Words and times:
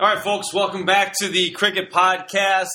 All 0.00 0.14
right, 0.14 0.22
folks, 0.22 0.54
welcome 0.54 0.84
back 0.84 1.12
to 1.14 1.26
the 1.26 1.50
Cricket 1.50 1.90
Podcast. 1.90 2.68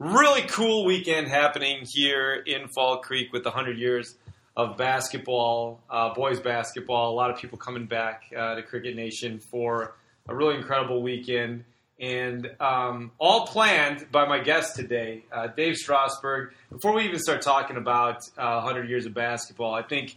Really 0.00 0.42
cool 0.42 0.84
weekend 0.84 1.28
happening 1.28 1.84
here 1.88 2.34
in 2.34 2.66
Fall 2.66 2.98
Creek 2.98 3.32
with 3.32 3.44
100 3.44 3.78
years 3.78 4.16
of 4.56 4.76
basketball, 4.76 5.80
uh, 5.88 6.12
boys 6.14 6.40
basketball. 6.40 7.12
A 7.12 7.14
lot 7.14 7.30
of 7.30 7.38
people 7.38 7.58
coming 7.58 7.86
back 7.86 8.24
uh, 8.36 8.56
to 8.56 8.64
Cricket 8.64 8.96
Nation 8.96 9.38
for 9.38 9.94
a 10.28 10.34
really 10.34 10.56
incredible 10.56 11.00
weekend. 11.00 11.62
And 12.00 12.50
um, 12.58 13.12
all 13.18 13.46
planned 13.46 14.10
by 14.10 14.26
my 14.26 14.40
guest 14.40 14.74
today, 14.74 15.22
uh, 15.30 15.46
Dave 15.46 15.76
Strasburg. 15.76 16.54
Before 16.72 16.92
we 16.92 17.04
even 17.04 17.20
start 17.20 17.40
talking 17.40 17.76
about 17.76 18.24
100 18.34 18.84
uh, 18.84 18.88
years 18.88 19.06
of 19.06 19.14
basketball, 19.14 19.74
I 19.74 19.82
think 19.82 20.16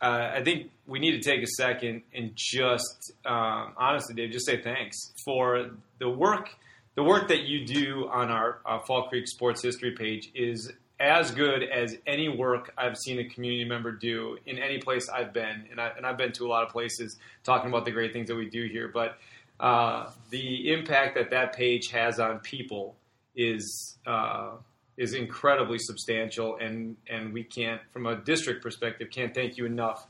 uh, 0.00 0.32
I 0.34 0.42
think 0.42 0.70
we 0.86 0.98
need 0.98 1.12
to 1.12 1.30
take 1.30 1.42
a 1.42 1.46
second 1.46 2.02
and 2.14 2.32
just 2.34 3.12
um, 3.26 3.74
honestly, 3.76 4.14
Dave, 4.14 4.32
just 4.32 4.46
say 4.46 4.60
thanks 4.62 4.96
for 5.24 5.70
the 5.98 6.08
work. 6.08 6.50
The 6.96 7.02
work 7.04 7.28
that 7.28 7.42
you 7.42 7.64
do 7.64 8.08
on 8.10 8.30
our 8.30 8.60
uh, 8.66 8.80
Fall 8.80 9.08
Creek 9.08 9.28
Sports 9.28 9.62
History 9.62 9.92
page 9.92 10.30
is 10.34 10.72
as 10.98 11.30
good 11.30 11.62
as 11.62 11.96
any 12.06 12.28
work 12.28 12.72
I've 12.76 12.96
seen 12.96 13.18
a 13.20 13.24
community 13.24 13.64
member 13.64 13.92
do 13.92 14.36
in 14.46 14.58
any 14.58 14.78
place 14.78 15.08
I've 15.08 15.32
been, 15.32 15.66
and, 15.70 15.80
I, 15.80 15.92
have 16.02 16.18
been 16.18 16.32
to 16.32 16.46
a 16.46 16.48
lot 16.48 16.62
of 16.62 16.70
places 16.70 17.16
talking 17.42 17.70
about 17.70 17.86
the 17.86 17.90
great 17.90 18.12
things 18.12 18.28
that 18.28 18.36
we 18.36 18.50
do 18.50 18.66
here. 18.66 18.88
But 18.92 19.16
uh, 19.58 20.10
the 20.30 20.72
impact 20.72 21.16
that 21.16 21.30
that 21.30 21.54
page 21.54 21.88
has 21.90 22.20
on 22.20 22.40
people 22.40 22.96
is 23.34 23.96
uh, 24.06 24.52
is 25.00 25.14
incredibly 25.14 25.78
substantial, 25.78 26.58
and 26.60 26.96
and 27.08 27.32
we 27.32 27.42
can't, 27.42 27.80
from 27.90 28.06
a 28.06 28.16
district 28.16 28.62
perspective, 28.62 29.08
can't 29.10 29.34
thank 29.34 29.56
you 29.56 29.64
enough 29.64 30.06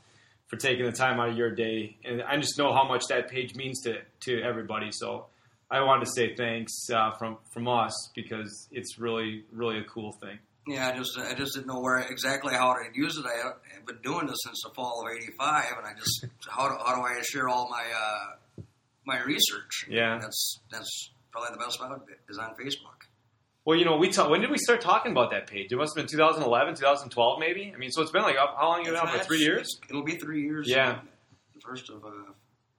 for 0.48 0.56
taking 0.56 0.84
the 0.84 0.92
time 0.92 1.20
out 1.20 1.28
of 1.28 1.36
your 1.36 1.54
day. 1.54 1.96
And 2.04 2.20
I 2.22 2.36
just 2.36 2.58
know 2.58 2.72
how 2.74 2.86
much 2.86 3.04
that 3.08 3.30
page 3.30 3.54
means 3.54 3.80
to 3.82 4.00
to 4.26 4.42
everybody. 4.42 4.90
So 4.90 5.26
I 5.70 5.80
wanted 5.82 6.06
to 6.06 6.10
say 6.10 6.34
thanks 6.34 6.72
uh, 6.92 7.12
from 7.12 7.38
from 7.54 7.68
us 7.68 8.10
because 8.16 8.68
it's 8.72 8.98
really 8.98 9.44
really 9.52 9.78
a 9.78 9.84
cool 9.84 10.12
thing. 10.20 10.40
Yeah, 10.66 10.88
I 10.88 10.96
just 10.96 11.16
I 11.16 11.34
just 11.34 11.54
didn't 11.54 11.68
know 11.68 11.80
where 11.80 11.98
exactly 12.00 12.54
how 12.54 12.74
to 12.74 12.80
use 12.92 13.16
it. 13.16 13.24
I 13.24 13.46
have 13.74 13.86
been 13.86 14.02
doing 14.02 14.26
this 14.26 14.38
since 14.44 14.60
the 14.64 14.74
fall 14.74 15.06
of 15.06 15.12
'85, 15.12 15.64
and 15.78 15.86
I 15.86 15.98
just 15.98 16.26
how 16.48 16.68
do, 16.68 16.74
how 16.84 16.96
do 16.96 17.02
I 17.02 17.22
share 17.22 17.48
all 17.48 17.68
my 17.70 17.84
uh, 17.96 18.62
my 19.06 19.22
research? 19.22 19.86
Yeah, 19.88 20.18
that's 20.20 20.58
that's 20.72 21.10
probably 21.30 21.50
the 21.52 21.64
best 21.64 21.78
about 21.78 22.02
is 22.28 22.38
on 22.38 22.50
Facebook. 22.56 22.99
Well, 23.70 23.78
you 23.78 23.84
know, 23.84 23.98
we 23.98 24.08
talk, 24.08 24.28
when 24.28 24.40
did 24.40 24.50
we 24.50 24.58
start 24.58 24.80
talking 24.80 25.12
about 25.12 25.30
that 25.30 25.46
page? 25.46 25.70
It 25.70 25.76
must 25.76 25.96
have 25.96 26.04
been 26.04 26.10
2011, 26.10 26.74
2012, 26.74 27.38
maybe. 27.38 27.72
I 27.72 27.78
mean, 27.78 27.92
so 27.92 28.02
it's 28.02 28.10
been 28.10 28.22
like 28.22 28.34
how 28.36 28.68
long? 28.68 28.80
You 28.80 28.86
been 28.86 28.96
out 28.96 29.12
for 29.12 29.22
three 29.22 29.38
years? 29.38 29.78
It'll 29.88 30.02
be 30.02 30.16
three 30.16 30.42
years. 30.42 30.68
Yeah, 30.68 30.98
the 31.54 31.60
first 31.60 31.88
of 31.88 32.04
uh, 32.04 32.08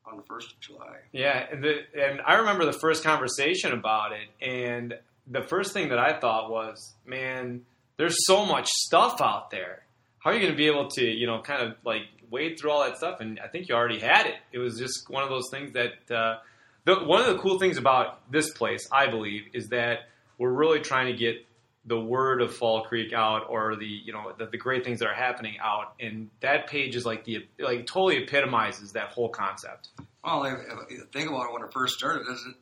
on 0.05 0.17
the 0.17 0.23
first 0.23 0.51
of 0.51 0.59
July. 0.59 0.97
Yeah, 1.13 1.45
and 1.49 1.63
the, 1.63 1.77
and 1.97 2.19
I 2.27 2.39
remember 2.39 2.65
the 2.65 2.77
first 2.77 3.05
conversation 3.05 3.71
about 3.71 4.11
it, 4.11 4.27
and 4.45 4.95
the 5.27 5.43
first 5.43 5.71
thing 5.71 5.87
that 5.91 5.97
I 5.97 6.19
thought 6.19 6.51
was, 6.51 6.93
man, 7.05 7.61
there's 7.95 8.17
so 8.25 8.45
much 8.45 8.67
stuff 8.67 9.21
out 9.21 9.49
there. 9.49 9.83
How 10.19 10.31
are 10.31 10.33
you 10.33 10.41
going 10.41 10.51
to 10.51 10.57
be 10.57 10.67
able 10.67 10.89
to, 10.89 11.05
you 11.05 11.25
know, 11.25 11.41
kind 11.41 11.61
of 11.69 11.77
like 11.85 12.01
wade 12.29 12.59
through 12.59 12.71
all 12.71 12.83
that 12.83 12.97
stuff? 12.97 13.21
And 13.21 13.39
I 13.39 13.47
think 13.47 13.69
you 13.69 13.75
already 13.75 13.99
had 13.99 14.25
it. 14.25 14.35
It 14.51 14.57
was 14.57 14.77
just 14.77 15.09
one 15.09 15.23
of 15.23 15.29
those 15.29 15.49
things 15.49 15.71
that. 15.71 16.13
Uh, 16.13 16.39
the, 16.83 16.95
one 16.95 17.21
of 17.21 17.27
the 17.27 17.37
cool 17.37 17.59
things 17.59 17.77
about 17.77 18.31
this 18.31 18.49
place, 18.53 18.87
I 18.91 19.05
believe, 19.05 19.43
is 19.53 19.67
that 19.67 19.99
we're 20.41 20.51
really 20.51 20.79
trying 20.79 21.05
to 21.05 21.13
get 21.13 21.45
the 21.85 21.99
word 21.99 22.41
of 22.41 22.51
Fall 22.51 22.81
Creek 22.81 23.13
out 23.13 23.45
or 23.47 23.75
the 23.75 23.85
you 23.85 24.11
know 24.11 24.33
the, 24.35 24.47
the, 24.47 24.57
great 24.57 24.83
things 24.83 24.99
that 24.99 25.07
are 25.07 25.13
happening 25.13 25.57
out, 25.63 25.93
and 25.99 26.31
that 26.39 26.65
page 26.65 26.95
is 26.95 27.05
like 27.05 27.25
the 27.25 27.47
like 27.59 27.85
totally 27.85 28.23
epitomizes 28.23 28.93
that 28.93 29.09
whole 29.09 29.29
concept. 29.29 29.89
Well, 30.23 30.43
if, 30.45 30.53
if 30.89 31.09
think 31.11 31.29
about 31.29 31.49
it 31.49 31.53
when 31.53 31.63
it 31.63 31.71
first 31.71 31.95
started, 31.95 32.23
it 32.27 32.55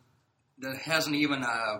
that 0.60 0.76
hasn't 0.76 1.16
even 1.16 1.42
uh, 1.44 1.80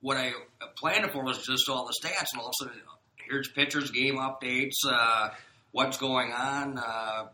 what 0.00 0.16
I 0.16 0.32
planned 0.76 1.10
for 1.12 1.22
was 1.22 1.44
just 1.44 1.68
all 1.68 1.86
the 1.86 1.94
stats, 2.02 2.32
and 2.32 2.40
all 2.40 2.48
of 2.48 2.52
a 2.60 2.64
sudden 2.64 2.80
here's 3.28 3.48
pictures, 3.48 3.90
game 3.90 4.16
updates, 4.16 4.72
uh, 4.88 5.28
what's 5.72 5.98
going 5.98 6.32
on, 6.32 6.78
uh, 6.78 7.26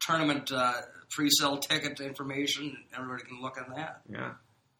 tournament 0.00 0.52
uh, 0.52 0.74
pre-sale 1.10 1.58
ticket 1.58 1.98
information. 2.00 2.76
Everybody 2.96 3.24
can 3.24 3.40
look 3.40 3.56
on 3.60 3.74
that. 3.74 4.02
Yeah. 4.08 4.32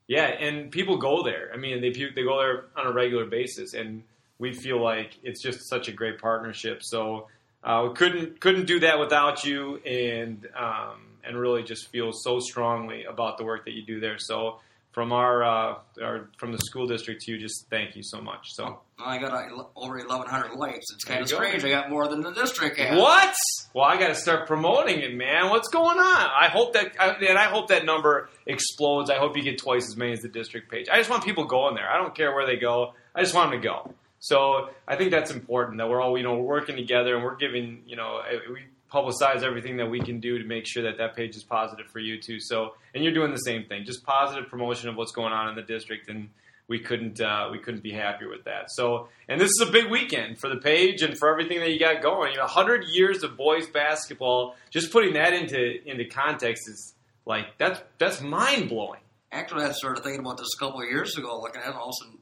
Yeah, 0.08 0.26
and 0.26 0.70
people 0.70 0.96
go 0.98 1.22
there. 1.22 1.50
I 1.54 1.56
mean, 1.56 1.80
they 1.80 1.90
they 1.90 2.22
go 2.22 2.38
there 2.38 2.64
on 2.76 2.86
a 2.86 2.92
regular 2.92 3.24
basis, 3.24 3.74
and 3.74 4.02
we 4.38 4.52
feel 4.52 4.82
like 4.82 5.16
it's 5.22 5.40
just 5.40 5.68
such 5.68 5.88
a 5.88 5.92
great 5.92 6.20
partnership. 6.20 6.82
So 6.82 7.28
uh, 7.62 7.86
we 7.88 7.94
couldn't 7.94 8.40
couldn't 8.40 8.66
do 8.66 8.80
that 8.80 8.98
without 8.98 9.44
you, 9.44 9.76
and 9.78 10.46
um, 10.56 11.02
and 11.24 11.38
really 11.38 11.62
just 11.62 11.88
feel 11.88 12.12
so 12.12 12.40
strongly 12.40 13.04
about 13.04 13.38
the 13.38 13.44
work 13.44 13.64
that 13.64 13.72
you 13.72 13.82
do 13.82 14.00
there. 14.00 14.18
So 14.18 14.60
from 14.92 15.10
our, 15.10 15.42
uh, 15.42 15.74
our 16.02 16.28
from 16.36 16.52
the 16.52 16.58
school 16.58 16.86
district 16.86 17.22
to 17.22 17.32
you, 17.32 17.38
just 17.38 17.66
thank 17.70 17.96
you 17.96 18.02
so 18.02 18.20
much. 18.20 18.52
So 18.52 18.80
I 18.98 19.18
got 19.18 19.32
uh, 19.32 19.64
over 19.74 19.96
1,100 19.96 20.56
likes. 20.56 20.86
It's 20.94 21.04
kind 21.04 21.22
of 21.22 21.28
strange. 21.28 21.64
I 21.64 21.70
got 21.70 21.90
more 21.90 22.06
than 22.08 22.20
the 22.20 22.32
district 22.32 22.78
has. 22.78 22.98
What? 22.98 23.34
Well, 23.74 23.84
I 23.84 23.98
got 23.98 24.08
to 24.08 24.14
start 24.14 24.46
promoting 24.46 25.00
it, 25.00 25.14
man. 25.14 25.48
What's 25.48 25.68
going 25.68 25.98
on? 25.98 26.04
I 26.04 26.48
hope 26.52 26.74
that 26.74 26.94
and 27.00 27.38
I 27.38 27.44
hope 27.44 27.68
that 27.68 27.84
number 27.84 28.28
explodes. 28.46 29.10
I 29.10 29.16
hope 29.16 29.36
you 29.36 29.42
get 29.42 29.58
twice 29.58 29.88
as 29.88 29.96
many 29.96 30.12
as 30.12 30.20
the 30.20 30.28
district 30.28 30.70
page. 30.70 30.88
I 30.92 30.98
just 30.98 31.08
want 31.10 31.24
people 31.24 31.46
going 31.46 31.74
there. 31.74 31.90
I 31.90 31.96
don't 31.96 32.14
care 32.14 32.34
where 32.34 32.46
they 32.46 32.56
go. 32.56 32.94
I 33.14 33.22
just 33.22 33.34
want 33.34 33.50
them 33.50 33.60
to 33.60 33.66
go. 33.66 33.94
So 34.20 34.70
I 34.86 34.94
think 34.94 35.10
that's 35.10 35.32
important 35.32 35.78
that 35.78 35.88
we're 35.88 36.00
all 36.00 36.16
you 36.16 36.22
know 36.22 36.36
we're 36.36 36.60
working 36.60 36.76
together 36.76 37.16
and 37.16 37.24
we're 37.24 37.36
giving 37.36 37.82
you 37.86 37.96
know 37.96 38.20
we 38.52 38.60
publicize 38.92 39.42
everything 39.42 39.76
that 39.78 39.88
we 39.88 40.00
can 40.00 40.20
do 40.20 40.38
to 40.38 40.44
make 40.44 40.66
sure 40.66 40.82
that 40.82 40.98
that 40.98 41.16
page 41.16 41.36
is 41.36 41.42
positive 41.42 41.86
for 41.86 41.98
you 41.98 42.20
too. 42.20 42.38
So, 42.40 42.74
and 42.94 43.02
you're 43.02 43.14
doing 43.14 43.30
the 43.30 43.38
same 43.38 43.64
thing, 43.64 43.84
just 43.84 44.04
positive 44.04 44.48
promotion 44.48 44.88
of 44.88 44.96
what's 44.96 45.12
going 45.12 45.32
on 45.32 45.48
in 45.48 45.54
the 45.54 45.62
district, 45.62 46.08
and 46.08 46.28
we 46.68 46.78
couldn't 46.78 47.20
uh, 47.20 47.48
we 47.50 47.58
couldn't 47.58 47.82
be 47.82 47.92
happier 47.92 48.28
with 48.28 48.44
that. 48.44 48.70
So, 48.70 49.08
and 49.28 49.40
this 49.40 49.48
is 49.48 49.64
a 49.66 49.70
big 49.70 49.90
weekend 49.90 50.38
for 50.38 50.48
the 50.48 50.56
page 50.56 51.02
and 51.02 51.18
for 51.18 51.30
everything 51.30 51.60
that 51.60 51.70
you 51.70 51.78
got 51.78 52.02
going. 52.02 52.32
You 52.32 52.38
know, 52.38 52.44
100 52.44 52.84
years 52.88 53.22
of 53.22 53.36
boys 53.36 53.66
basketball. 53.68 54.56
Just 54.70 54.92
putting 54.92 55.14
that 55.14 55.32
into 55.32 55.88
into 55.88 56.04
context 56.04 56.68
is 56.68 56.94
like 57.26 57.46
that's 57.58 57.80
that's 57.98 58.20
mind 58.20 58.68
blowing. 58.68 59.00
Actually, 59.32 59.64
I 59.64 59.72
started 59.72 60.02
thinking 60.02 60.20
about 60.20 60.36
this 60.36 60.48
a 60.54 60.58
couple 60.58 60.82
of 60.82 60.88
years 60.88 61.16
ago, 61.16 61.40
looking 61.40 61.62
at 61.62 61.70
it, 61.70 61.74
all 61.74 61.88
of 61.88 61.94
a 62.00 62.04
sudden 62.04 62.18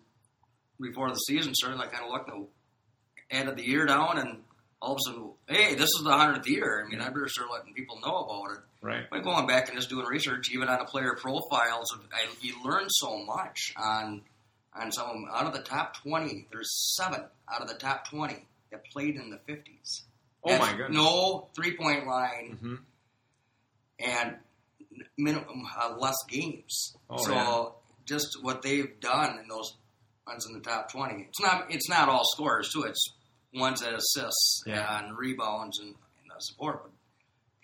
before 0.80 1.10
the 1.10 1.16
season 1.16 1.54
started, 1.54 1.80
I 1.80 1.86
kind 1.86 2.04
of 2.04 2.10
looked 2.10 2.30
and 2.30 2.46
added 3.30 3.56
the 3.56 3.66
year 3.66 3.86
down 3.86 4.18
and 4.18 4.38
all 4.82 4.92
of 4.92 4.98
a 4.98 5.10
sudden, 5.10 5.30
hey, 5.46 5.74
this 5.74 5.88
is 5.88 6.02
the 6.04 6.10
hundredth 6.10 6.48
year. 6.48 6.84
I 6.84 6.88
mean, 6.88 7.00
I 7.00 7.08
better 7.08 7.28
start 7.28 7.48
letting 7.52 7.74
people 7.74 7.98
know 8.00 8.16
about 8.18 8.56
it. 8.56 8.58
Right. 8.82 9.10
By 9.10 9.20
going 9.20 9.46
back 9.46 9.68
and 9.68 9.76
just 9.76 9.90
doing 9.90 10.06
research, 10.06 10.50
even 10.52 10.68
on 10.68 10.78
the 10.78 10.86
player 10.86 11.14
profiles, 11.20 11.94
I, 12.12 12.26
you 12.40 12.54
learn 12.64 12.86
so 12.88 13.24
much 13.24 13.74
on 13.76 14.22
on 14.74 14.90
some 14.92 15.06
of 15.06 15.12
them. 15.14 15.26
Out 15.32 15.46
of 15.46 15.52
the 15.52 15.62
top 15.62 15.96
twenty, 16.02 16.46
there's 16.50 16.94
seven 16.96 17.20
out 17.52 17.60
of 17.60 17.68
the 17.68 17.74
top 17.74 18.08
twenty 18.08 18.46
that 18.70 18.84
played 18.86 19.16
in 19.16 19.30
the 19.30 19.38
fifties. 19.46 20.04
Oh 20.42 20.58
my 20.58 20.72
goodness! 20.72 20.96
No 20.96 21.48
three 21.54 21.76
point 21.76 22.06
line, 22.06 22.56
mm-hmm. 22.56 22.74
and 23.98 24.36
minimum 25.18 25.66
uh, 25.78 25.96
less 25.98 26.16
games. 26.26 26.96
Oh, 27.10 27.18
so 27.18 27.32
yeah. 27.34 27.64
just 28.06 28.38
what 28.42 28.62
they've 28.62 28.98
done 29.00 29.38
in 29.38 29.48
those 29.48 29.74
ones 30.26 30.46
in 30.46 30.54
the 30.54 30.60
top 30.60 30.90
twenty. 30.90 31.26
It's 31.28 31.40
not. 31.40 31.66
It's 31.68 31.90
not 31.90 32.08
all 32.08 32.24
scores 32.24 32.70
too. 32.72 32.84
It's 32.84 33.12
ones 33.54 33.80
that 33.80 33.94
assists 33.94 34.62
yeah. 34.66 35.00
and 35.00 35.16
rebounds 35.16 35.78
and, 35.80 35.88
and 35.88 36.42
support. 36.42 36.82
But 36.82 36.92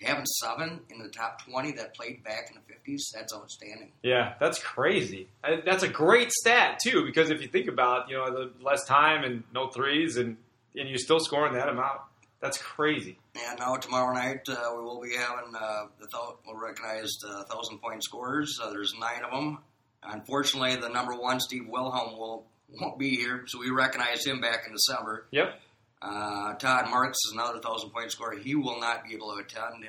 having 0.06 0.26
seven 0.26 0.80
in 0.90 0.98
the 0.98 1.08
top 1.08 1.44
20 1.48 1.72
that 1.72 1.94
played 1.94 2.22
back 2.24 2.50
in 2.50 2.56
the 2.56 2.92
50s, 2.92 3.02
that's 3.14 3.34
outstanding. 3.34 3.92
Yeah, 4.02 4.34
that's 4.40 4.58
crazy. 4.58 5.28
That's 5.64 5.82
a 5.82 5.88
great 5.88 6.32
stat, 6.32 6.80
too, 6.82 7.04
because 7.04 7.30
if 7.30 7.40
you 7.40 7.48
think 7.48 7.68
about, 7.68 8.10
you 8.10 8.16
know, 8.16 8.30
the 8.30 8.52
less 8.62 8.84
time 8.84 9.24
and 9.24 9.44
no 9.54 9.68
threes 9.68 10.16
and, 10.16 10.36
and 10.74 10.88
you're 10.88 10.98
still 10.98 11.20
scoring 11.20 11.54
that 11.54 11.68
amount, 11.68 12.00
that's 12.40 12.58
crazy. 12.58 13.18
And 13.48 13.58
now 13.58 13.76
tomorrow 13.76 14.14
night 14.14 14.48
uh, 14.48 14.72
we 14.76 14.82
will 14.82 15.00
be 15.00 15.14
having 15.16 15.54
uh, 15.54 15.86
the 15.98 16.06
th- 16.06 16.36
we'll 16.46 16.56
recognize 16.56 17.10
the 17.22 17.46
thousand 17.50 17.78
point 17.78 18.04
scorers. 18.04 18.58
Uh, 18.62 18.70
there's 18.70 18.92
nine 18.98 19.24
of 19.24 19.30
them. 19.30 19.58
Unfortunately, 20.02 20.76
the 20.76 20.88
number 20.88 21.14
one 21.14 21.40
Steve 21.40 21.66
Wilhelm 21.66 22.18
will 22.18 22.46
won't 22.68 22.98
be 22.98 23.16
here, 23.16 23.44
so 23.46 23.58
we 23.58 23.70
recognize 23.70 24.24
him 24.24 24.40
back 24.40 24.64
in 24.66 24.72
December. 24.72 25.26
Yep. 25.30 25.60
Uh, 26.00 26.54
Todd 26.54 26.90
Marks 26.90 27.18
is 27.26 27.32
another 27.32 27.58
thousand 27.58 27.90
point 27.90 28.10
scorer. 28.12 28.36
He 28.36 28.54
will 28.54 28.78
not 28.78 29.04
be 29.04 29.14
able 29.14 29.32
to 29.34 29.38
attend 29.38 29.86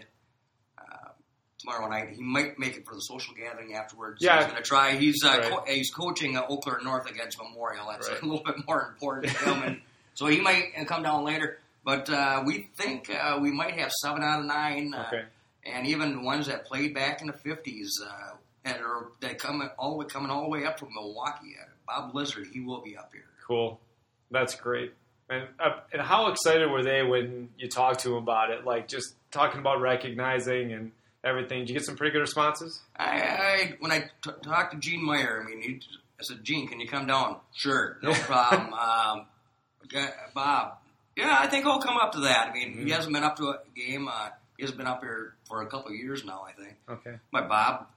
uh, 0.78 1.10
tomorrow 1.60 1.90
night. 1.90 2.10
He 2.16 2.22
might 2.22 2.58
make 2.58 2.78
it 2.78 2.86
for 2.86 2.96
the 2.96 3.02
social 3.02 3.34
gathering 3.34 3.76
afterwards. 3.76 4.20
Yeah, 4.22 4.38
he's 4.38 4.46
going 4.46 4.58
to 4.58 4.64
try. 4.64 4.96
He's 4.96 5.24
uh, 5.24 5.28
right. 5.28 5.44
co- 5.44 5.64
he's 5.68 5.92
coaching 5.92 6.38
uh, 6.38 6.48
Claire 6.48 6.80
North 6.84 7.10
against 7.10 7.38
Memorial. 7.38 7.88
That's 7.92 8.10
right. 8.10 8.22
a 8.22 8.26
little 8.26 8.44
bit 8.44 8.56
more 8.68 8.88
important 8.88 9.34
to 9.34 9.54
him, 9.54 9.64
and 9.64 9.82
so 10.14 10.28
he 10.28 10.40
might 10.40 10.74
come 10.88 11.04
down 11.04 11.26
later. 11.26 11.60
But 11.84 12.10
uh, 12.10 12.44
we 12.46 12.70
think 12.76 13.10
uh, 13.10 13.40
we 13.42 13.52
might 13.52 13.78
have 13.80 13.92
seven 13.92 14.24
out 14.24 14.40
of 14.40 14.46
nine, 14.46 14.94
okay. 15.08 15.24
and 15.66 15.88
even 15.88 16.16
the 16.16 16.22
ones 16.22 16.48
that 16.48 16.66
played 16.66 16.94
back 16.94 17.22
in 17.22 17.28
the 17.28 17.34
fifties 17.34 18.00
that 18.64 18.82
are 18.82 19.08
that 19.22 19.40
come 19.40 19.70
all 19.78 19.92
the 19.92 19.98
way 19.98 20.06
coming 20.06 20.30
all 20.30 20.44
the 20.44 20.50
way 20.50 20.66
up 20.66 20.80
from 20.80 20.90
Milwaukee. 20.94 21.56
Bob 21.86 22.12
Blizzard, 22.12 22.48
he 22.52 22.60
will 22.60 22.82
be 22.82 22.98
up 22.98 23.12
here. 23.14 23.24
Cool, 23.46 23.80
that's 24.32 24.56
great. 24.56 24.94
And, 25.30 25.48
uh, 25.60 25.80
and 25.92 26.02
how 26.02 26.28
excited 26.32 26.70
were 26.72 26.84
they 26.84 27.04
when 27.04 27.50
you 27.58 27.68
talked 27.68 28.00
to 28.02 28.10
them 28.10 28.18
about 28.18 28.50
it? 28.52 28.64
Like 28.66 28.88
just 28.88 29.14
talking 29.32 29.60
about 29.60 29.82
recognizing 29.82 30.72
and 30.72 30.92
everything. 31.24 31.60
Did 31.60 31.70
you 31.70 31.76
get 31.76 31.84
some 31.86 31.98
pretty 31.98 32.14
good 32.14 32.22
responses? 32.22 32.82
I, 32.96 33.20
I 33.22 33.74
when 33.80 33.92
I 33.92 34.10
t- 34.24 34.32
talked 34.42 34.74
to 34.74 34.80
Gene 34.80 35.04
Meyer, 35.06 35.42
I 35.44 35.50
mean, 35.50 35.62
he, 35.62 35.82
I 36.20 36.24
said, 36.24 36.44
Gene, 36.44 36.68
can 36.68 36.80
you 36.80 36.88
come 36.88 37.08
down? 37.08 37.38
Sure, 37.54 37.98
no 38.04 38.14
problem. 38.14 38.74
um, 38.74 39.26
okay, 39.86 40.08
Bob, 40.34 40.78
yeah, 41.18 41.36
I 41.40 41.48
think 41.48 41.66
he'll 41.66 41.80
come 41.80 41.98
up 41.98 42.14
to 42.14 42.22
that. 42.22 42.50
I 42.50 42.54
mean, 42.54 42.78
Mhm. 42.78 42.84
he 42.86 42.92
hasn't 42.92 43.14
been 43.14 43.24
up 43.24 43.36
to 43.38 43.50
a 43.50 43.58
game. 43.76 44.08
Uh, 44.08 44.30
he 44.56 44.64
hasn't 44.64 44.78
been 44.78 44.88
up 44.88 45.02
here 45.02 45.34
for 45.50 45.62
a 45.62 45.68
couple 45.68 45.90
of 45.92 45.96
years 45.98 46.24
now, 46.24 46.46
I 46.48 46.54
think. 46.54 46.76
Okay. 46.90 47.18
My 47.34 47.46
Bob 47.46 47.88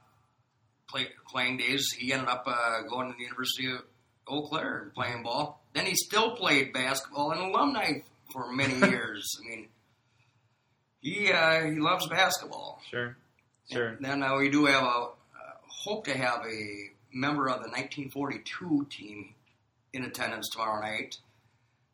play, 0.89 1.07
playing 1.29 1.57
days, 1.57 1.91
he 1.97 2.11
ended 2.11 2.27
up 2.27 2.43
uh, 2.45 2.81
going 2.89 3.09
to 3.09 3.15
the 3.17 3.23
University 3.23 3.71
of 3.71 3.81
Eau 4.27 4.43
Claire 4.47 4.91
playing 4.95 5.23
ball. 5.23 5.61
Then 5.73 5.85
he 5.85 5.95
still 5.95 6.35
played 6.35 6.73
basketball 6.73 7.31
and 7.31 7.41
alumni 7.41 7.99
for 8.31 8.51
many 8.51 8.75
years. 8.89 9.27
I 9.43 9.49
mean, 9.49 9.67
he 11.01 11.31
uh, 11.31 11.61
he 11.65 11.79
loves 11.79 12.07
basketball. 12.07 12.81
Sure. 12.89 13.15
Sure. 13.71 13.97
Then 13.99 14.21
uh, 14.23 14.37
we 14.37 14.49
do 14.49 14.65
have 14.65 14.83
a 14.83 14.87
uh, 14.87 15.09
hope 15.67 16.05
to 16.05 16.17
have 16.17 16.45
a 16.45 16.89
member 17.13 17.47
of 17.47 17.57
the 17.63 17.69
1942 17.69 18.87
team 18.89 19.33
in 19.93 20.03
attendance 20.03 20.49
tomorrow 20.49 20.81
night. 20.81 21.17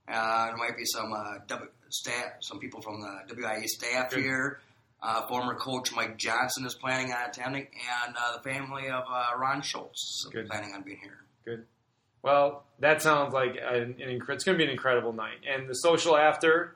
Uh, 0.08 0.48
there 0.48 0.58
might 0.58 0.78
be 0.78 0.86
some 0.86 1.12
uh, 1.14 1.40
w, 1.48 1.70
staff, 1.90 2.34
some 2.42 2.60
people 2.60 2.82
from 2.82 3.00
the 3.02 3.34
WIA 3.36 3.66
staff 3.66 4.10
Good. 4.12 4.24
here. 4.24 4.60
Uh, 5.02 5.28
former 5.28 5.54
coach 5.56 5.94
Mike 5.94 6.18
Johnson 6.18 6.66
is 6.66 6.74
planning 6.74 7.12
on 7.12 7.30
attending, 7.30 7.68
and 8.06 8.16
uh, 8.16 8.38
the 8.38 8.50
family 8.50 8.88
of 8.90 9.04
uh, 9.12 9.38
Ron 9.38 9.62
Schultz 9.62 10.02
is 10.26 10.30
Good. 10.34 10.48
planning 10.48 10.72
on 10.74 10.82
being 10.82 10.98
here. 11.46 11.66
Well, 12.28 12.64
that 12.80 13.02
sounds 13.02 13.34
like 13.34 13.56
an, 13.56 13.96
an 14.02 14.20
incre- 14.20 14.32
it's 14.32 14.44
going 14.44 14.58
to 14.58 14.62
be 14.62 14.66
an 14.66 14.70
incredible 14.70 15.14
night. 15.14 15.38
And 15.50 15.68
the 15.70 15.74
social 15.76 16.18
after, 16.18 16.76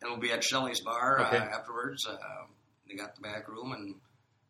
It'll 0.00 0.16
be 0.16 0.30
at 0.32 0.42
Shelley's 0.44 0.80
Bar 0.80 1.26
Okay. 1.26 1.36
uh, 1.38 1.40
afterwards. 1.58 2.06
Uh, 2.06 2.16
they 2.88 2.94
got 2.94 3.14
the 3.16 3.20
back 3.20 3.48
room, 3.48 3.72
and 3.72 3.96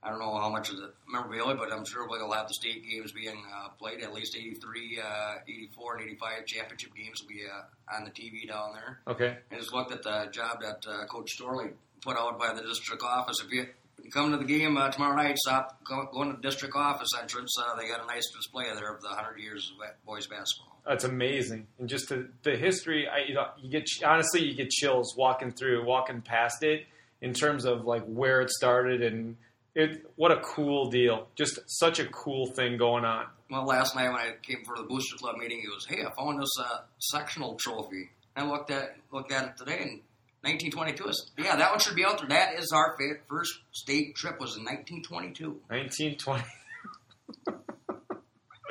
I 0.02 0.10
don't 0.10 0.18
know 0.18 0.34
how 0.38 0.50
much 0.50 0.68
of 0.70 0.76
the 0.76 0.92
memorabilia, 1.10 1.54
but 1.56 1.72
I'm 1.72 1.84
sure 1.86 2.06
we'll 2.06 2.30
have 2.32 2.48
the 2.48 2.54
state 2.54 2.84
games 2.88 3.12
being 3.12 3.42
uh, 3.54 3.68
played. 3.78 4.02
At 4.02 4.12
least 4.12 4.36
83, 4.36 5.00
uh, 5.02 5.34
84, 5.48 5.96
and 5.96 6.04
85 6.04 6.46
championship 6.46 6.94
games 6.94 7.22
will 7.22 7.28
be 7.28 7.42
uh, 7.46 7.94
on 7.96 8.04
the 8.04 8.10
TV 8.10 8.46
down 8.48 8.72
there. 8.74 9.00
okay. 9.08 9.38
I 9.50 9.56
just 9.56 9.72
looked 9.72 9.92
at 9.92 10.02
the 10.02 10.28
job 10.30 10.60
that 10.60 10.84
uh, 10.86 11.06
Coach 11.06 11.38
Storley 11.38 11.72
put 12.02 12.16
out 12.18 12.38
by 12.38 12.52
the 12.52 12.62
district 12.62 13.02
office. 13.02 13.40
If 13.42 13.52
you 13.52 13.66
come 14.12 14.30
to 14.32 14.36
the 14.36 14.44
game 14.44 14.76
uh, 14.76 14.90
tomorrow 14.90 15.16
night, 15.16 15.38
stop 15.38 15.82
going 15.84 16.06
go 16.12 16.22
into 16.22 16.36
the 16.36 16.42
district 16.42 16.74
office 16.76 17.08
entrance. 17.20 17.54
Uh, 17.58 17.76
they 17.76 17.88
got 17.88 18.02
a 18.02 18.06
nice 18.06 18.30
display 18.30 18.64
there 18.64 18.94
of 18.94 19.00
the 19.00 19.08
100 19.08 19.38
years 19.38 19.72
of 19.72 20.06
boys 20.06 20.26
basketball. 20.26 20.80
That's 20.86 21.04
amazing, 21.04 21.66
and 21.78 21.88
just 21.88 22.08
the, 22.08 22.28
the 22.42 22.56
history. 22.56 23.08
I 23.08 23.28
you 23.28 23.34
know 23.34 23.46
you 23.60 23.70
get 23.70 23.88
honestly 24.04 24.44
you 24.44 24.54
get 24.54 24.70
chills 24.70 25.14
walking 25.16 25.52
through, 25.52 25.84
walking 25.84 26.20
past 26.20 26.62
it 26.62 26.86
in 27.20 27.32
terms 27.32 27.64
of 27.64 27.84
like 27.84 28.04
where 28.04 28.40
it 28.40 28.50
started 28.50 29.02
and 29.02 29.36
it. 29.74 30.04
What 30.16 30.32
a 30.32 30.40
cool 30.40 30.90
deal! 30.90 31.28
Just 31.36 31.60
such 31.66 32.00
a 32.00 32.06
cool 32.06 32.46
thing 32.46 32.76
going 32.78 33.04
on. 33.04 33.26
Well, 33.48 33.64
last 33.64 33.94
night 33.94 34.08
when 34.08 34.16
I 34.16 34.32
came 34.42 34.64
for 34.64 34.76
the 34.76 34.82
Booster 34.82 35.16
Club 35.16 35.36
meeting, 35.36 35.60
he 35.60 35.68
was, 35.68 35.86
"Hey, 35.86 36.04
I 36.04 36.10
found 36.20 36.42
this 36.42 36.50
uh, 36.58 36.78
sectional 36.98 37.54
trophy." 37.60 38.10
I 38.34 38.44
looked 38.44 38.72
at 38.72 38.96
looked 39.12 39.30
at 39.30 39.44
it 39.44 39.56
today 39.56 39.82
in 39.82 40.00
1922. 40.42 41.04
I 41.08 41.12
said, 41.12 41.44
"Yeah, 41.44 41.56
that 41.56 41.70
one 41.70 41.78
should 41.78 41.94
be 41.94 42.04
out 42.04 42.18
there. 42.18 42.28
That 42.28 42.58
is 42.58 42.72
our 42.72 42.96
first 43.28 43.58
state 43.72 44.16
trip 44.16 44.40
was 44.40 44.56
in 44.56 44.64
1922." 44.64 45.60
1920. 45.68 46.44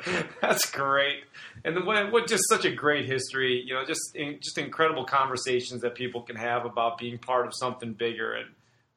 That's 0.40 0.70
great, 0.70 1.24
and 1.64 1.76
the, 1.76 1.84
what, 1.84 2.10
what 2.10 2.26
just 2.26 2.48
such 2.48 2.64
a 2.64 2.70
great 2.72 3.06
history. 3.06 3.62
You 3.64 3.74
know, 3.74 3.84
just 3.84 4.16
in, 4.16 4.38
just 4.40 4.58
incredible 4.58 5.04
conversations 5.04 5.82
that 5.82 5.94
people 5.94 6.22
can 6.22 6.36
have 6.36 6.64
about 6.64 6.98
being 6.98 7.18
part 7.18 7.46
of 7.46 7.52
something 7.54 7.92
bigger, 7.92 8.34
and 8.34 8.48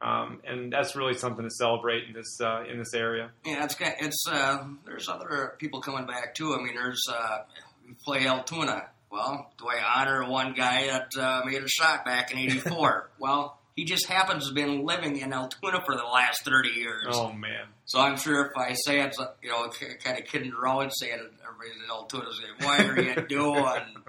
um, 0.02 0.42
and 0.46 0.74
that's 0.74 0.96
really 0.96 1.14
something 1.14 1.44
to 1.44 1.52
celebrate 1.52 2.08
in 2.08 2.14
this 2.14 2.38
uh, 2.42 2.64
in 2.70 2.78
this 2.78 2.94
area. 2.94 3.32
Yeah, 3.46 3.64
it's 3.64 3.76
it's 3.80 4.26
uh, 4.30 4.64
there's 4.86 5.08
other 5.08 5.56
people 5.58 5.82
coming 5.82 6.06
back 6.06 6.36
too. 6.36 6.54
I 6.54 6.58
mean, 6.58 6.76
there's 6.76 7.02
uh, 7.10 7.40
we 7.86 7.94
play 8.04 8.28
Altoona. 8.28 8.88
Well, 9.12 9.52
do 9.58 9.68
I 9.68 9.82
honor 10.02 10.28
one 10.30 10.54
guy 10.54 10.88
that 10.88 11.10
uh, 11.22 11.42
made 11.46 11.64
a 11.64 11.68
shot 11.70 12.04
back 12.06 12.32
in 12.32 12.38
'84? 12.38 13.12
well, 13.20 13.60
he 13.76 13.86
just 13.86 14.08
happens 14.08 14.44
to 14.44 14.48
have 14.50 14.56
been 14.56 14.86
living 14.86 15.18
in 15.18 15.34
Altoona 15.34 15.82
for 15.86 15.96
the 15.96 16.04
last 16.04 16.46
30 16.46 16.70
years. 16.70 17.06
Oh 17.10 17.32
man, 17.34 17.66
So 17.86 18.00
I'm 18.00 18.16
sure 18.18 18.46
if 18.46 18.52
I 18.58 18.74
say 18.74 19.02
it, 19.02 19.16
you 19.44 19.50
know, 19.50 19.70
kind 20.04 20.18
of 20.18 20.26
kidding 20.26 20.54
around 20.54 20.92
saying 20.92 21.14
it, 21.14 21.32
everybody 21.44 21.84
in 21.84 21.90
Altoona 21.90 22.26
say, 22.34 22.66
"Why 22.66 22.78
are 22.86 23.02
you 23.02 23.16
doing?" 23.28 24.04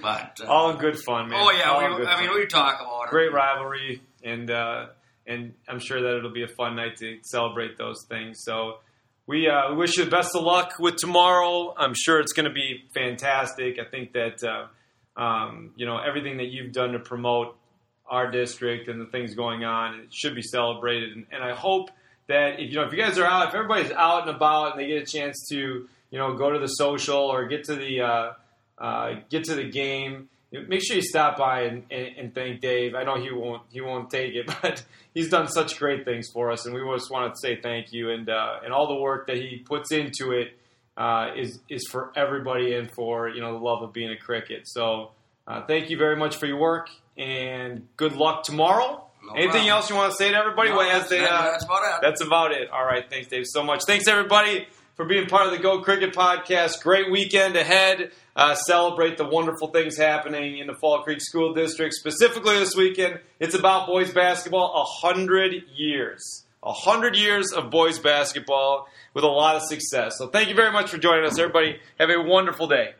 But 0.00 0.38
uh, 0.42 0.46
all 0.46 0.74
good 0.74 0.98
fun, 0.98 1.28
man. 1.28 1.38
oh 1.40 1.50
yeah, 1.52 1.70
All 1.70 1.98
we, 1.98 2.06
I 2.06 2.20
mean, 2.22 2.34
we 2.34 2.46
talk 2.46 2.80
about 2.80 3.04
it. 3.04 3.10
great 3.10 3.32
rivalry, 3.32 4.02
and 4.24 4.50
uh, 4.50 4.86
and 5.26 5.54
I'm 5.68 5.78
sure 5.78 6.00
that 6.00 6.16
it'll 6.18 6.32
be 6.32 6.42
a 6.42 6.48
fun 6.48 6.74
night 6.76 6.96
to 6.96 7.18
celebrate 7.22 7.78
those 7.78 8.04
things. 8.08 8.42
So 8.42 8.78
we 9.26 9.48
uh, 9.48 9.74
wish 9.74 9.96
you 9.96 10.04
the 10.04 10.10
best 10.10 10.34
of 10.34 10.42
luck 10.42 10.74
with 10.78 10.96
tomorrow. 10.96 11.74
I'm 11.76 11.94
sure 11.94 12.20
it's 12.20 12.32
going 12.32 12.48
to 12.48 12.52
be 12.52 12.84
fantastic. 12.94 13.78
I 13.78 13.88
think 13.88 14.12
that 14.12 14.42
uh, 14.42 15.20
um, 15.20 15.72
you 15.76 15.86
know 15.86 15.98
everything 15.98 16.38
that 16.38 16.46
you've 16.46 16.72
done 16.72 16.92
to 16.92 16.98
promote 16.98 17.56
our 18.06 18.30
district 18.30 18.88
and 18.88 19.00
the 19.00 19.06
things 19.06 19.34
going 19.34 19.64
on 19.64 20.00
it 20.00 20.12
should 20.12 20.34
be 20.34 20.42
celebrated, 20.42 21.16
and, 21.16 21.26
and 21.30 21.42
I 21.42 21.54
hope 21.54 21.90
that 22.28 22.60
if 22.60 22.70
you 22.70 22.76
know 22.76 22.84
if 22.84 22.92
you 22.92 22.98
guys 22.98 23.18
are 23.18 23.26
out, 23.26 23.48
if 23.48 23.54
everybody's 23.54 23.92
out 23.92 24.26
and 24.26 24.36
about 24.36 24.72
and 24.72 24.80
they 24.80 24.88
get 24.88 25.02
a 25.02 25.06
chance 25.06 25.46
to 25.50 25.56
you 26.10 26.18
know 26.18 26.34
go 26.36 26.50
to 26.50 26.58
the 26.58 26.66
social 26.66 27.16
or 27.18 27.46
get 27.46 27.64
to 27.64 27.76
the 27.76 28.00
uh, 28.00 28.32
uh, 28.78 29.14
get 29.30 29.44
to 29.44 29.54
the 29.54 29.70
game. 29.70 30.28
Make 30.68 30.82
sure 30.84 30.96
you 30.96 31.02
stop 31.02 31.38
by 31.38 31.62
and, 31.62 31.84
and, 31.90 32.06
and 32.18 32.34
thank 32.34 32.60
Dave. 32.60 32.94
I 32.94 33.04
know 33.04 33.20
he 33.20 33.30
won't 33.32 33.62
he 33.70 33.80
won't 33.80 34.10
take 34.10 34.34
it, 34.34 34.46
but 34.62 34.84
he's 35.14 35.28
done 35.30 35.48
such 35.48 35.78
great 35.78 36.04
things 36.04 36.28
for 36.32 36.50
us, 36.50 36.66
and 36.66 36.74
we 36.74 36.80
just 36.96 37.10
wanted 37.10 37.30
to 37.30 37.38
say 37.40 37.60
thank 37.60 37.92
you 37.92 38.10
and 38.10 38.28
uh, 38.28 38.60
and 38.64 38.72
all 38.72 38.86
the 38.88 39.00
work 39.00 39.26
that 39.28 39.36
he 39.36 39.62
puts 39.64 39.92
into 39.92 40.32
it 40.32 40.56
uh, 40.96 41.28
is 41.36 41.58
is 41.70 41.86
for 41.90 42.12
everybody 42.16 42.74
and 42.74 42.90
for 42.92 43.28
you 43.28 43.40
know 43.40 43.52
the 43.58 43.64
love 43.64 43.82
of 43.82 43.92
being 43.92 44.10
a 44.10 44.16
cricket. 44.18 44.62
So 44.68 45.12
uh, 45.46 45.62
thank 45.66 45.88
you 45.90 45.96
very 45.96 46.16
much 46.16 46.36
for 46.36 46.46
your 46.46 46.58
work 46.58 46.88
and 47.16 47.86
good 47.96 48.12
luck 48.14 48.42
tomorrow. 48.44 49.04
No 49.24 49.32
Anything 49.34 49.50
problem. 49.50 49.68
else 49.70 49.88
you 49.90 49.96
want 49.96 50.10
to 50.12 50.16
say 50.16 50.30
to 50.32 50.36
everybody? 50.36 50.70
No, 50.70 50.78
Well, 50.78 50.88
that's, 50.88 51.08
they, 51.08 51.24
uh, 51.24 51.28
that's 51.52 51.64
about 51.64 51.82
it. 51.84 52.00
that's 52.02 52.20
about 52.22 52.52
it. 52.52 52.70
All 52.70 52.84
right. 52.84 53.04
Thanks, 53.08 53.28
Dave, 53.28 53.44
so 53.46 53.62
much. 53.62 53.82
Thanks, 53.86 54.08
everybody, 54.08 54.66
for 54.94 55.04
being 55.04 55.26
part 55.26 55.46
of 55.46 55.52
the 55.52 55.58
Go 55.58 55.80
Cricket 55.80 56.14
podcast. 56.14 56.82
Great 56.82 57.10
weekend 57.10 57.56
ahead. 57.56 58.12
Uh, 58.34 58.54
celebrate 58.54 59.18
the 59.18 59.26
wonderful 59.26 59.68
things 59.68 59.96
happening 59.96 60.58
in 60.58 60.66
the 60.66 60.74
Fall 60.74 61.02
Creek 61.02 61.20
School 61.20 61.54
District. 61.54 61.92
Specifically 61.94 62.58
this 62.58 62.74
weekend, 62.74 63.20
it's 63.38 63.54
about 63.54 63.86
boys 63.86 64.10
basketball. 64.12 64.72
A 64.74 65.06
hundred 65.06 65.54
years. 65.74 66.44
A 66.62 66.72
hundred 66.72 67.16
years 67.16 67.52
of 67.52 67.70
boys 67.70 67.98
basketball 67.98 68.86
with 69.14 69.24
a 69.24 69.28
lot 69.28 69.56
of 69.56 69.62
success. 69.62 70.16
So 70.16 70.28
thank 70.28 70.48
you 70.48 70.54
very 70.54 70.72
much 70.72 70.90
for 70.90 70.98
joining 70.98 71.24
us, 71.24 71.38
everybody. 71.38 71.78
Have 71.98 72.10
a 72.10 72.22
wonderful 72.22 72.68
day. 72.68 72.94